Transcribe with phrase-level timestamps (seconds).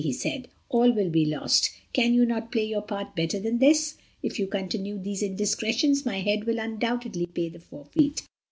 [0.03, 1.69] he said, "all will be lost!
[1.93, 3.99] Can you not play your part better than this?
[4.23, 8.23] If you continue these indiscretions my head will undoubtedly pay the forfeit.